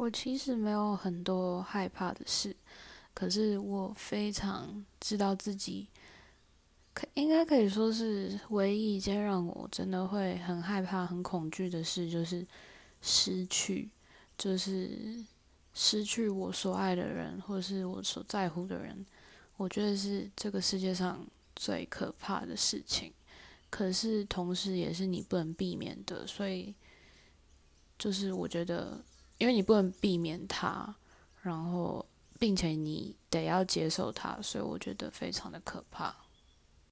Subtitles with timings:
[0.00, 2.56] 我其实没有很多害怕的事，
[3.12, 5.86] 可是我非常知道自己，
[6.94, 12.46] 可应该可以说是唯一一件让我真的会很害怕、很恐惧的事，就是
[13.02, 13.90] 失去，
[14.38, 15.22] 就是
[15.74, 19.04] 失去我所爱的人，或是我所在乎的人。
[19.58, 21.22] 我觉得是这个世界上
[21.54, 23.12] 最可怕的事情，
[23.68, 26.74] 可是同时也是你不能避免的，所以
[27.98, 28.98] 就是我觉得。
[29.40, 30.94] 因为你不能避免它，
[31.40, 32.04] 然后
[32.38, 36.14] 并且你得要接受它，所以我觉得非常的可怕。